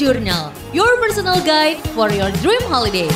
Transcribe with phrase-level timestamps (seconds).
[0.00, 3.12] Journal, your personal guide for your dream holiday.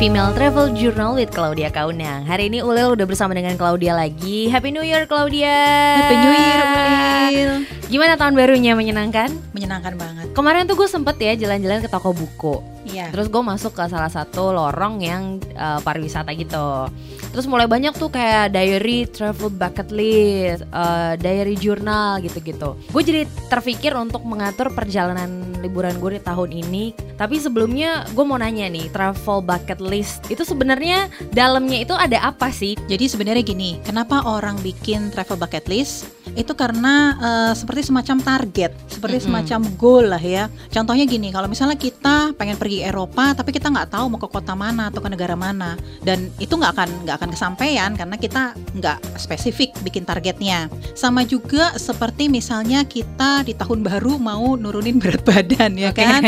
[0.00, 2.24] Female Travel Journal with Claudia Kaunang.
[2.24, 4.48] Hari ini Ulil udah bersama dengan Claudia lagi.
[4.48, 5.52] Happy New Year Claudia.
[6.00, 7.52] Happy New Year Ulil.
[7.92, 9.36] Gimana tahun barunya menyenangkan?
[9.52, 10.32] Menyenangkan banget.
[10.32, 12.64] Kemarin tuh gue sempet ya jalan-jalan ke toko buku.
[12.84, 13.08] Iya.
[13.10, 16.88] Terus gue masuk ke salah satu lorong yang uh, pariwisata gitu.
[17.34, 22.78] Terus mulai banyak tuh kayak diary, travel bucket list, uh, diary jurnal gitu-gitu.
[22.92, 26.84] Gue jadi terpikir untuk mengatur perjalanan liburan gue di tahun ini.
[27.16, 32.52] Tapi sebelumnya gue mau nanya nih, travel bucket list itu sebenarnya dalamnya itu ada apa
[32.52, 32.76] sih?
[32.86, 36.06] Jadi sebenarnya gini, kenapa orang bikin travel bucket list?
[36.34, 39.26] Itu karena uh, seperti semacam target, seperti mm -hmm.
[39.26, 40.50] semacam goal lah ya.
[40.68, 44.58] Contohnya gini, kalau misalnya kita pengen pergi Eropa, tapi kita nggak tahu mau ke kota
[44.58, 48.42] mana atau ke negara mana, dan itu nggak akan nggak akan kesampaian karena kita
[48.74, 50.66] nggak spesifik bikin targetnya.
[50.98, 56.06] Sama juga seperti misalnya kita di tahun baru mau nurunin berat badan ya okay.
[56.08, 56.22] kan,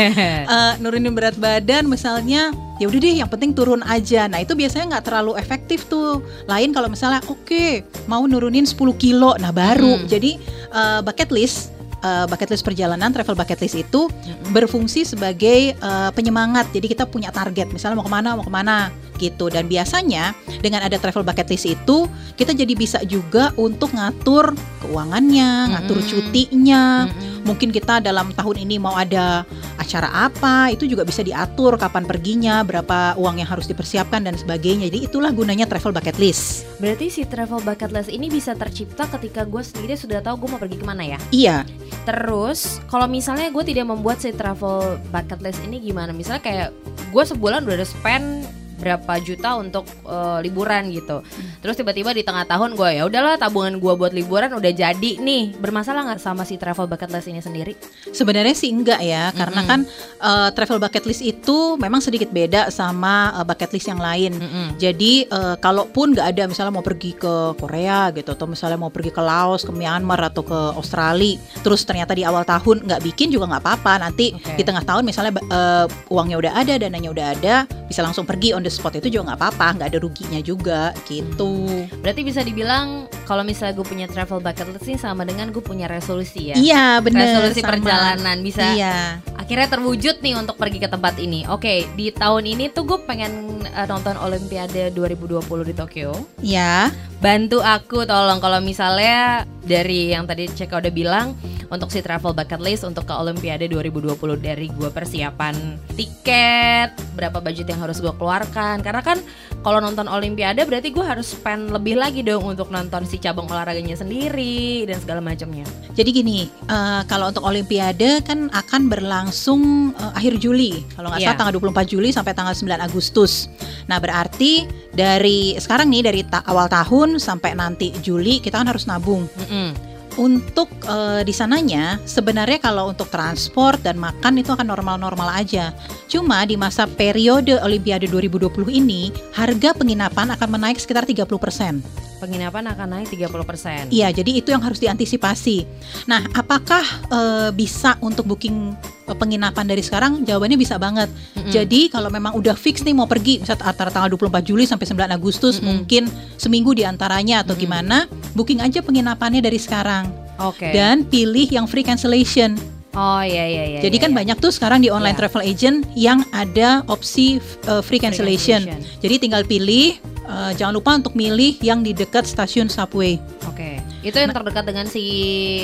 [0.47, 4.97] uh, nurunin berat badan misalnya ya udah deh yang penting turun aja nah itu biasanya
[4.97, 9.97] nggak terlalu efektif tuh lain kalau misalnya oke okay, mau nurunin 10 kilo nah baru
[9.97, 10.05] hmm.
[10.05, 10.31] jadi
[10.71, 14.53] uh, bucket list uh, bucket list perjalanan travel bucket list itu hmm.
[14.53, 16.69] berfungsi sebagai uh, penyemangat.
[16.73, 18.77] Jadi kita punya target misalnya mau ke mana mau ke mana
[19.17, 19.49] gitu.
[19.49, 22.05] Dan biasanya dengan ada travel bucket list itu
[22.37, 24.53] kita jadi bisa juga untuk ngatur
[24.85, 27.09] keuangannya ngatur cutinya.
[27.47, 32.65] Mungkin kita dalam tahun ini mau ada acara apa itu juga bisa diatur kapan perginya
[32.65, 34.89] berapa uang yang harus dipersiapkan dan sebagainya.
[34.91, 36.65] Jadi itulah gunanya travel bucket list.
[36.81, 40.61] Berarti si travel bucket list ini bisa tercipta ketika gue sendiri sudah tahu gue mau
[40.61, 41.19] pergi ke mana ya?
[41.31, 41.57] Iya.
[42.03, 46.11] Terus kalau misalnya gue tidak membuat si travel bucket list ini gimana?
[46.11, 46.69] Misalnya kayak
[47.13, 48.43] gue sebulan udah ada spend
[48.77, 51.25] berapa juta untuk uh, liburan gitu.
[51.59, 55.57] Terus tiba-tiba di tengah tahun gue ya udahlah tabungan gue buat liburan udah jadi nih.
[55.57, 57.73] Bermasalah nggak sama si travel bucket list ini sendiri?
[58.13, 59.39] Sebenarnya sih enggak ya, mm-hmm.
[59.41, 59.79] karena kan
[60.21, 64.37] uh, travel bucket list itu memang sedikit beda sama uh, bucket list yang lain.
[64.37, 64.67] Mm-hmm.
[64.77, 69.09] Jadi uh, kalaupun nggak ada misalnya mau pergi ke Korea gitu atau misalnya mau pergi
[69.09, 73.49] ke Laos, ke Myanmar atau ke Australia, terus ternyata di awal tahun nggak bikin juga
[73.49, 73.93] nggak apa-apa.
[74.05, 74.61] Nanti okay.
[74.61, 77.55] di tengah tahun misalnya uh, uangnya udah ada, dananya udah ada,
[77.89, 81.87] bisa langsung pergi on the spot itu juga nggak apa-apa nggak ada ruginya juga gitu.
[82.03, 85.91] Berarti bisa dibilang kalau misalnya gue punya travel bucket list ini sama dengan gue punya
[85.91, 87.75] resolusi ya iya benar resolusi sama.
[87.75, 89.19] perjalanan bisa iya.
[89.35, 93.59] akhirnya terwujud nih untuk pergi ke tempat ini oke di tahun ini tuh gue pengen
[93.75, 96.87] uh, nonton Olimpiade 2020 di Tokyo ya
[97.19, 101.35] bantu aku tolong kalau misalnya dari yang tadi Ceka udah bilang
[101.67, 107.67] untuk si travel bucket list untuk ke Olimpiade 2020 dari gue persiapan tiket, berapa budget
[107.67, 108.79] yang harus gue keluarkan.
[108.79, 109.19] Karena kan
[109.61, 113.97] kalau nonton Olimpiade berarti gue harus spend lebih lagi dong untuk nonton si cabang olahraganya
[113.97, 115.65] sendiri dan segala macamnya.
[115.93, 121.33] Jadi gini, uh, kalau untuk Olimpiade kan akan berlangsung uh, akhir Juli, kalau nggak yeah.
[121.33, 123.51] salah tanggal 24 Juli sampai tanggal 9 Agustus.
[123.89, 128.85] Nah berarti dari sekarang nih dari ta awal tahun sampai nanti Juli kita kan harus
[128.89, 129.25] nabung.
[129.37, 135.29] Mm -hmm untuk uh, di sananya sebenarnya kalau untuk transport dan makan itu akan normal-normal
[135.31, 135.71] aja.
[136.09, 142.16] Cuma di masa periode Olimpiade 2020 ini harga penginapan akan menaik sekitar 30%.
[142.17, 143.93] Penginapan akan naik 30%.
[143.93, 145.69] Iya, jadi itu yang harus diantisipasi.
[146.09, 146.81] Nah, apakah
[147.13, 148.73] uh, bisa untuk booking
[149.05, 150.25] eh, penginapan dari sekarang?
[150.25, 151.13] Jawabannya bisa banget.
[151.13, 151.51] Mm-hmm.
[151.53, 155.13] Jadi kalau memang udah fix nih mau pergi misal antara tanggal 24 Juli sampai 9
[155.13, 155.69] Agustus mm-hmm.
[155.69, 156.03] mungkin
[156.41, 157.63] seminggu di antaranya atau mm-hmm.
[157.69, 160.09] gimana, booking aja penginapannya dari sekarang.
[160.41, 160.69] Oke.
[160.69, 160.71] Okay.
[160.73, 162.57] Dan pilih yang free cancellation.
[162.97, 163.79] Oh iya iya iya.
[163.85, 164.17] Jadi iya, kan iya.
[164.17, 165.21] banyak tuh sekarang di online yeah.
[165.21, 167.37] travel agent yang ada opsi
[167.69, 168.65] uh, free, cancellation.
[168.65, 169.01] free cancellation.
[169.05, 173.17] Jadi tinggal pilih uh, jangan lupa untuk milih yang di dekat stasiun subway.
[173.47, 173.55] Oke.
[173.55, 173.75] Okay.
[174.05, 175.03] Itu yang terdekat dengan si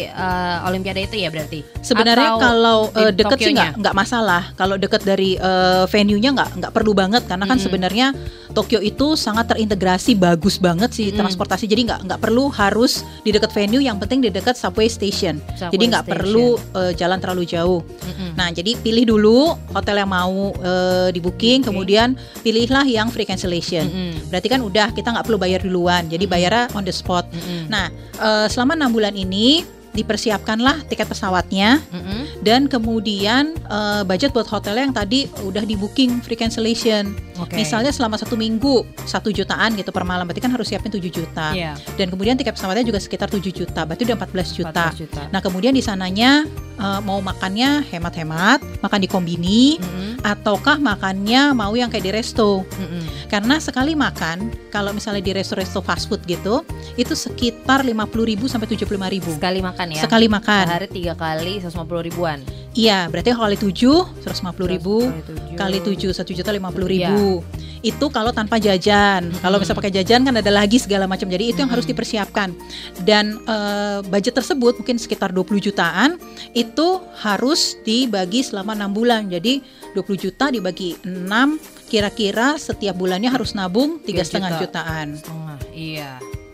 [0.10, 1.64] uh, Olimpiade itu ya berarti?
[1.80, 4.52] Sebenarnya Atau kalau uh, deket sih nggak nggak masalah.
[4.58, 7.68] Kalau deket dari uh, venue-nya nggak nggak perlu banget karena kan mm -hmm.
[7.70, 8.08] sebenarnya
[8.54, 11.18] Tokyo itu sangat terintegrasi bagus banget sih mm.
[11.18, 11.66] transportasi.
[11.70, 13.84] Jadi nggak nggak perlu harus di dekat venue.
[13.84, 15.40] Yang penting di dekat subway station.
[15.56, 17.82] Subway jadi nggak perlu uh, jalan terlalu jauh.
[17.84, 18.32] Mm -hmm.
[18.38, 21.68] Nah jadi pilih dulu hotel yang mau uh, di booking, okay.
[21.70, 22.16] kemudian
[22.46, 23.86] pilihlah yang free cancellation.
[23.90, 24.12] Mm -hmm.
[24.30, 26.06] Berarti kan udah kita nggak perlu bayar duluan.
[26.08, 27.26] Jadi bayarnya on the spot.
[27.34, 27.62] Mm -hmm.
[27.70, 27.86] Nah
[28.22, 32.22] uh, selama enam bulan ini dipersiapkanlah tiket pesawatnya mm -hmm.
[32.42, 37.14] dan kemudian uh, budget buat hotelnya yang tadi udah di booking free cancellation.
[37.34, 37.62] Okay.
[37.62, 41.54] Misalnya selama satu minggu satu jutaan gitu per malam, berarti kan harus siapin 7 juta.
[41.54, 41.78] Yeah.
[42.00, 44.86] Dan kemudian tiket pesawatnya juga sekitar 7 juta, berarti udah 14 juta.
[44.96, 45.22] 14 juta.
[45.30, 46.48] Nah kemudian di sananya
[46.82, 50.12] uh, mau makannya hemat-hemat, makan di kombini, mm -hmm.
[50.26, 52.66] ataukah makannya mau yang kayak di resto.
[52.80, 53.04] Mm -hmm.
[53.30, 56.62] Karena sekali makan, kalau misalnya di resto-resto fast food gitu,
[56.98, 59.32] itu sekitar 50 ribu sampai 75 ribu.
[59.34, 60.04] Sekali makan ya?
[60.06, 60.66] Sekali makan.
[60.70, 62.40] Sehari tiga kali, 150 ribuan ribuan.
[62.74, 65.06] Iya, berarti kali 7 150 ribu
[65.54, 67.46] kali 7 1 juta 50 ribu.
[67.84, 69.30] Itu kalau tanpa jajan.
[69.44, 71.28] Kalau bisa pakai jajan kan ada lagi segala macam.
[71.30, 72.56] Jadi itu yang harus dipersiapkan.
[73.04, 76.18] Dan eh, budget tersebut mungkin sekitar 20 jutaan
[76.58, 79.30] itu harus dibagi selama enam bulan.
[79.30, 79.62] Jadi
[79.94, 84.64] 20 juta dibagi 6 kira-kira setiap bulannya harus nabung tiga Tiga setengah juta.
[84.66, 85.08] jutaan.
[85.20, 86.12] Setengah, iya.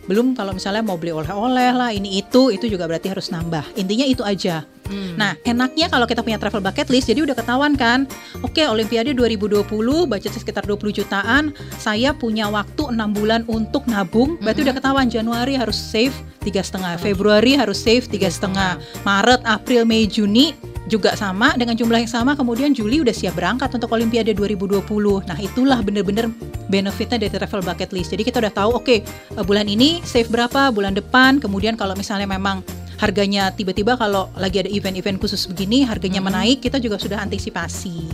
[0.09, 3.77] Belum kalau misalnya mau beli oleh-oleh lah ini itu itu juga berarti harus nambah.
[3.77, 4.65] Intinya itu aja.
[4.89, 5.13] Hmm.
[5.13, 8.09] Nah, enaknya kalau kita punya travel bucket list, jadi udah ketahuan kan,
[8.41, 9.69] oke Olimpiade 2020,
[10.09, 15.53] budgetnya sekitar 20 jutaan, saya punya waktu enam bulan untuk nabung, berarti udah ketahuan Januari
[15.53, 20.57] harus save tiga setengah, Februari harus save tiga setengah, Maret, April, Mei, Juni
[20.89, 24.81] juga sama dengan jumlah yang sama, kemudian Juli udah siap berangkat untuk Olimpiade 2020.
[25.29, 26.33] Nah, itulah bener-bener
[26.67, 28.09] benefitnya dari travel bucket list.
[28.09, 32.25] Jadi kita udah tahu, oke eh, bulan ini save berapa, bulan depan, kemudian kalau misalnya
[32.25, 32.65] memang
[32.99, 38.11] harganya tiba-tiba kalau lagi ada event-event khusus begini harganya menaik kita juga sudah antisipasi.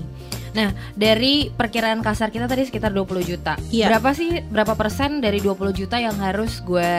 [0.56, 3.60] Nah, dari perkiraan kasar kita tadi sekitar 20 juta.
[3.69, 3.92] Iya.
[3.92, 6.96] Berapa sih berapa persen dari 20 juta yang harus gue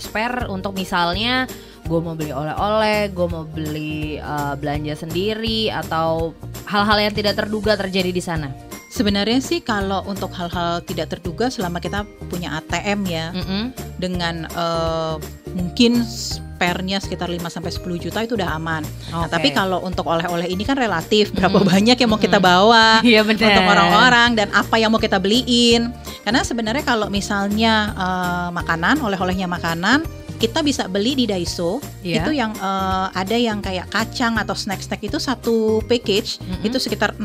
[0.00, 1.44] spare untuk misalnya
[1.84, 6.32] gue mau beli oleh-oleh, gue mau beli eh, belanja sendiri atau
[6.64, 8.73] hal-hal yang tidak terduga terjadi di sana.
[8.94, 13.74] Sebenarnya sih kalau untuk hal-hal tidak terduga selama kita punya ATM ya Mm-mm.
[13.98, 15.14] dengan eh,
[15.50, 18.86] mungkin spare-nya sekitar 5 sampai 10 juta itu udah aman.
[19.10, 19.34] Nah, Oke.
[19.34, 21.74] tapi kalau untuk oleh-oleh ini kan relatif berapa Mm-mm.
[21.74, 23.02] banyak yang mau kita bawa.
[23.02, 23.50] Iya benar.
[23.50, 25.90] untuk orang-orang dan apa yang mau kita beliin.
[26.22, 30.06] Karena sebenarnya kalau misalnya eh, makanan, oleh-olehnya makanan,
[30.44, 31.80] kita bisa beli di Daiso.
[32.04, 32.20] Iya.
[32.20, 36.68] Itu yang eh, ada yang kayak kacang atau snack-snack itu satu package Mm-mm.
[36.68, 37.24] itu sekitar 6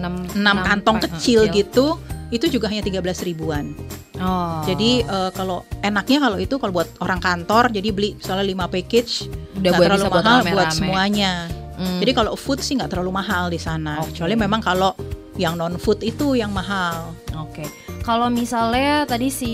[0.00, 2.00] enam 6 kantong pa- kecil gitu.
[2.30, 3.76] Itu juga hanya 13 ribuan.
[4.16, 4.60] Oh.
[4.64, 9.12] Jadi eh, kalau enaknya kalau itu kalau buat orang kantor jadi beli misalnya 5 package
[9.60, 10.72] udah buat terlalu buat mahal buat rame-rame.
[10.72, 11.32] semuanya.
[11.80, 11.96] Hmm.
[12.00, 14.00] Jadi kalau food sih nggak terlalu mahal di sana.
[14.00, 14.12] Oke.
[14.12, 14.92] Kecuali memang kalau
[15.40, 17.16] yang non food itu yang mahal.
[17.32, 17.64] Oke,
[18.00, 19.52] kalau misalnya tadi si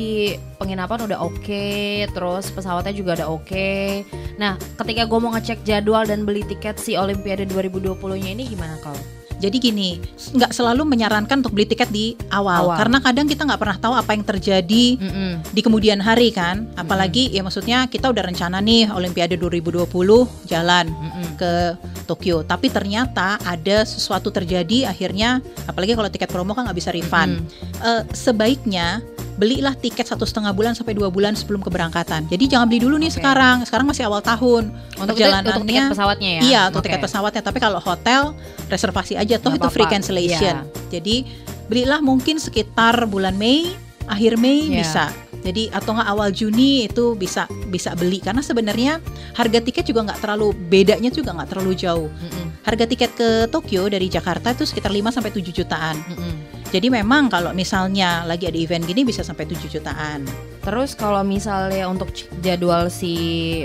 [0.56, 1.66] penginapan udah oke,
[2.14, 3.70] terus pesawatnya juga udah oke.
[4.38, 8.96] Nah, ketika gue mau ngecek jadwal dan beli tiket si Olimpiade 2020-nya ini gimana kau?
[9.36, 10.00] Jadi gini,
[10.32, 12.76] nggak selalu menyarankan untuk beli tiket di awal, Awal.
[12.80, 15.32] karena kadang kita nggak pernah tahu apa yang terjadi Mm-mm.
[15.52, 16.72] di kemudian hari kan.
[16.72, 19.92] Apalagi ya maksudnya kita udah rencana nih Olimpiade 2020
[20.48, 21.36] jalan Mm-mm.
[21.36, 21.52] ke
[22.06, 27.42] Tokyo, tapi ternyata ada sesuatu terjadi akhirnya, apalagi kalau tiket promo kan nggak bisa refund.
[27.42, 27.82] Mm-mm.
[27.82, 29.02] Eh, sebaiknya
[29.36, 32.24] belilah tiket satu setengah bulan sampai dua bulan sebelum keberangkatan.
[32.30, 33.20] Jadi jangan beli dulu nih Oke.
[33.20, 33.66] sekarang.
[33.68, 34.72] Sekarang masih awal tahun.
[34.96, 36.40] Untuk itu, untuk tiket Perjalanannya- pesawatnya ya?
[36.40, 36.86] Iya, untuk Oke.
[36.88, 37.42] tiket pesawatnya.
[37.44, 38.32] Tapi kalau hotel
[38.66, 39.94] reservasi aja toh Nggak itu free apa-apa.
[40.00, 40.56] cancellation.
[40.64, 40.88] Iya.
[40.88, 41.16] Jadi
[41.68, 43.68] belilah mungkin sekitar bulan Mei,
[44.08, 44.80] akhir Mei Iya.
[44.80, 45.04] bisa.
[45.46, 48.98] Jadi atau nggak awal Juni itu bisa bisa beli karena sebenarnya
[49.38, 52.10] harga tiket juga nggak terlalu bedanya juga nggak terlalu jauh.
[52.10, 52.66] Mm-mm.
[52.66, 55.94] Harga tiket ke Tokyo dari Jakarta itu sekitar 5 sampai 7 jutaan.
[56.02, 56.34] Mm-mm.
[56.74, 60.26] Jadi memang kalau misalnya lagi ada event gini bisa sampai 7 jutaan.
[60.66, 62.10] Terus kalau misalnya untuk
[62.42, 63.14] jadwal si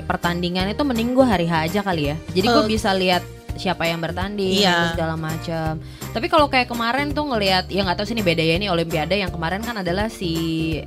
[0.06, 2.16] pertandingan itu mending gue hari H aja kali ya.
[2.30, 3.26] Jadi gue Eh, bisa lihat
[3.62, 4.74] siapa yang bertanding Iya.
[4.74, 5.72] terus segala macam.
[6.12, 9.16] Tapi kalau kayak kemarin tuh ngelihat ya nggak tahu sih ini beda ya ini Olimpiade
[9.16, 10.34] yang kemarin kan adalah si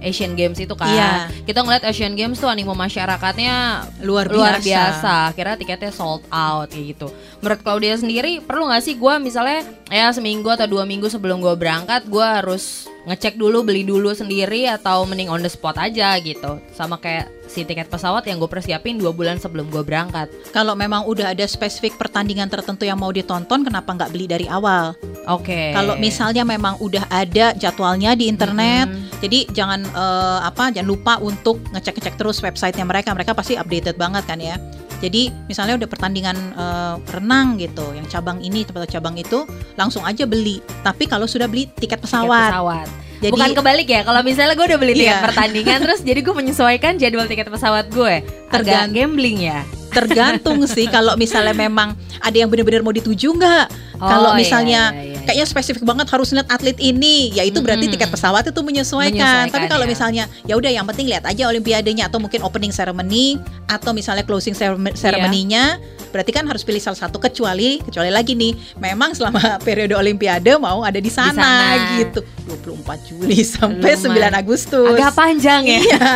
[0.02, 0.90] Asian Games itu kan.
[0.90, 1.12] Iya.
[1.46, 3.54] Kita ngeliat Asian Games tuh animo masyarakatnya
[4.02, 4.34] Luar biasa.
[4.34, 5.14] luar biasa.
[5.32, 7.08] Kira tiketnya sold out kayak gitu.
[7.38, 11.54] Menurut Claudia sendiri perlu nggak sih gue misalnya ya seminggu atau dua minggu sebelum gue
[11.54, 16.56] berangkat gue harus ngecek dulu beli dulu sendiri atau mending on the spot aja gitu.
[16.72, 20.28] Sama kayak si tiket pesawat yang gue persiapin dua bulan sebelum gue berangkat.
[20.52, 24.92] Kalau memang udah ada spesifik pertandingan tertentu yang mau ditonton, kenapa nggak beli dari awal?
[25.24, 25.72] Oke.
[25.72, 29.24] Kalau misalnya memang udah ada jadwalnya di internet, Mm-mm.
[29.24, 33.16] jadi jangan eh, apa, jangan lupa untuk ngecek-ngecek terus websitenya mereka.
[33.16, 34.60] Mereka pasti updated banget kan ya.
[35.00, 39.48] Jadi misalnya udah pertandingan eh, renang gitu, yang cabang ini atau cabang itu,
[39.80, 40.60] langsung aja beli.
[40.84, 42.88] Tapi kalau sudah beli tiket Tiket pesawat, pesawat.
[43.24, 44.00] Jadi Bukan kebalik ya.
[44.02, 45.24] Kalau misalnya gue udah beli tiket Iya.
[45.24, 48.20] pertandingan terus jadi gue menyesuaikan jadwal tiket pesawat gue.
[48.46, 49.60] Agak Tergan- gambling ya.
[49.90, 53.66] tergantung sih kalau misalnya memang ada yang benar-benar mau dituju nggak.
[53.94, 55.13] Oh, kalau misalnya iya, iya, iya.
[55.24, 59.16] Kayaknya spesifik banget harus lihat atlet ini, ya itu berarti tiket pesawat itu menyesuaikan.
[59.16, 59.90] Menyesuaikan, Tapi kalau ya.
[59.90, 64.52] misalnya ya udah yang penting lihat aja olimpiadenya atau mungkin opening ceremony atau misalnya closing
[64.52, 65.80] cerem- ceremony-nya,
[66.12, 70.84] berarti kan harus pilih salah satu kecuali kecuali lagi nih memang selama periode olimpiade mau
[70.84, 71.34] ada di sana,
[71.74, 71.98] sana.
[71.98, 72.20] gitu.
[72.44, 74.36] 24 Juli sampai Lumayan.
[74.36, 74.94] 9 Agustus.
[74.94, 75.80] Agak panjang ya.
[75.80, 76.08] Iya.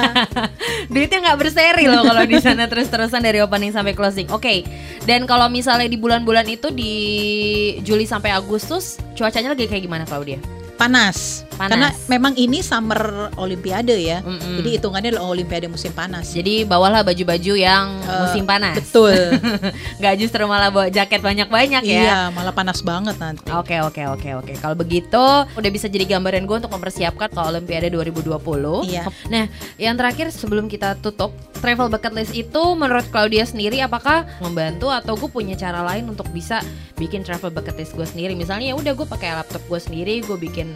[0.93, 4.29] Duitnya nggak berseri loh kalau di sana terus-terusan dari opening sampai closing.
[4.29, 4.61] Oke.
[5.09, 6.93] Dan kalau misalnya di bulan-bulan itu di
[7.81, 10.39] Juli sampai Agustus cuacanya lagi kayak gimana Claudia?
[10.79, 11.48] Panas.
[11.59, 11.71] Panas.
[11.75, 14.23] Karena memang ini summer olimpiade ya.
[14.23, 14.63] Mm-mm.
[14.63, 16.31] Jadi hitungannya adalah olimpiade musim panas.
[16.31, 18.79] Jadi bawalah baju-baju yang Eh, musim panas.
[18.79, 19.13] Betul.
[20.01, 22.01] Nggak justru malah bawa jaket banyak-banyak ya.
[22.07, 23.43] Iya, malah panas banget nanti.
[23.51, 24.53] Oke oke oke oke.
[24.63, 28.39] Kalau begitu udah bisa jadi gambaran gue untuk mempersiapkan ke Olimpiade 2020.
[28.87, 29.05] Iya.
[29.29, 29.45] Nah,
[29.77, 35.19] yang terakhir sebelum kita tutup, travel bucket list itu menurut Claudia sendiri apakah membantu atau
[35.19, 36.63] gue punya cara lain untuk bisa
[36.95, 38.39] bikin travel bucket list gue sendiri?
[38.39, 40.71] Misalnya ya udah gue pakai laptop gue sendiri, gue bikin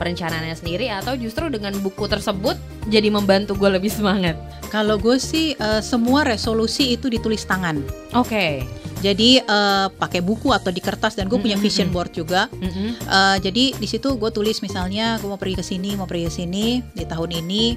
[0.00, 2.56] perencanaannya sendiri atau justru dengan buku tersebut
[2.88, 4.40] jadi membantu gue lebih semangat.
[4.72, 7.84] Kalau gue sih eh, semua resolusi itu ditulis tangan.
[8.16, 8.64] Oke.
[9.00, 11.68] Jadi eh, pakai buku atau di kertas dan gue punya Mm-mm.
[11.68, 12.48] vision board juga.
[12.54, 12.96] Mm-mm.
[12.96, 16.34] Eh, jadi di situ gue tulis misalnya gue mau pergi ke sini, mau pergi ke
[16.34, 17.76] sini di tahun ini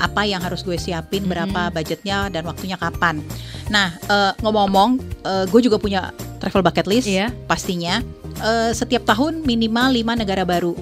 [0.00, 3.22] apa yang harus gue siapin, berapa budgetnya dan waktunya kapan.
[3.68, 4.90] Nah eh, ngomong-ngomong,
[5.22, 7.30] eh, gue juga punya travel bucket list Iya.
[7.46, 8.00] pastinya.
[8.40, 10.72] Eh, setiap tahun minimal 5 negara baru.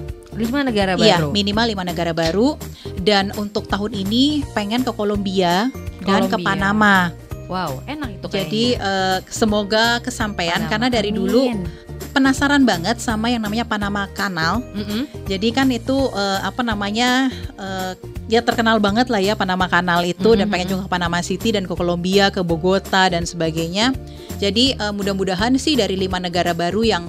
[0.41, 1.29] Lima negara Iya, baru.
[1.29, 2.57] minimal 5 negara baru.
[2.97, 5.69] Dan untuk tahun ini pengen ke Kolombia
[6.01, 6.37] dan ke.
[6.37, 7.13] Panama.
[7.45, 10.71] Wow, enak itu Jadi eh, semoga kesampaian Panama.
[10.71, 11.67] karena dari dulu Amin.
[12.09, 14.63] penasaran banget sama yang namanya Panama Canal.
[14.71, 15.03] Mm-mm.
[15.25, 17.91] Jadi kan itu eh, apa namanya eh,
[18.27, 21.51] ya terkenal banget lah ya Panama Canal itu dan Mhm, pengen juga ke Panama City
[21.51, 23.91] dan ke Kolombia, ke Bogota dan sebagainya.
[24.39, 27.03] Jadi eh, mudah-mudahan sih dari lima negara baru yang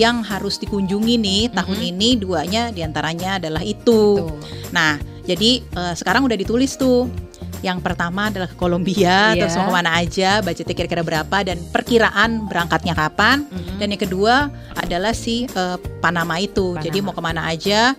[0.00, 1.90] yang harus dikunjungi nih tahun Mhm.
[1.92, 4.16] ini duanya di antaranya adalah itu.
[4.24, 4.40] Tuh.
[4.72, 4.96] Nah
[5.28, 7.12] jadi eh, sekarang udah ditulis tuh.
[7.60, 9.44] Yang pertama adalah ke Kolombia, Iya.
[9.44, 13.44] terus mau ke mana aja, budgetnya kira-kira berapa dan perkiraan berangkatnya kapan.
[13.44, 13.76] Mm-mm.
[13.76, 16.72] Dan yang kedua adalah si eh, Panama itu.
[16.72, 16.84] Panama.
[16.88, 17.92] Jadi mau ke mana aja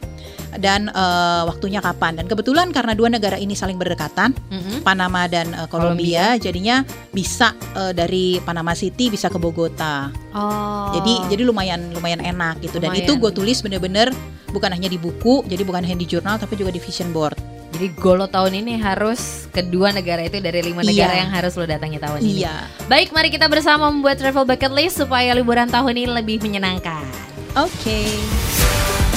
[0.60, 2.20] dan eh, waktunya kapan.
[2.20, 4.84] Dan kebetulan karena dua negara ini saling berdekatan, Mm-mm.
[4.84, 10.12] Panama dan eh, Kolombia, jadinya bisa eh, dari Panama City bisa ke Bogota.
[10.36, 10.92] Oh.
[10.98, 12.82] Jadi jadi lumayan lumayan enak gitu.
[12.82, 13.06] Dan Lumayan.
[13.08, 14.12] itu gue tulis bener-bener
[14.52, 17.40] bukan hanya di buku, jadi bukan hanya di jurnal tapi juga di vision board.
[17.72, 21.22] Jadi golo tahun ini harus kedua negara itu dari lima negara Iya.
[21.24, 22.44] yang harus lo datangi tahun ini.
[22.44, 22.68] Iya.
[22.92, 27.08] Baik, mari kita bersama membuat travel bucket list supaya liburan tahun ini lebih menyenangkan.
[27.56, 28.12] Oke.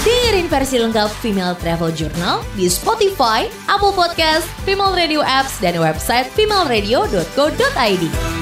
[0.04, 6.28] Dengerin versi lengkap Female Travel Journal di Spotify, Apple Podcast, Female Radio Apps, dan website
[6.36, 8.33] femaleradio.co.id.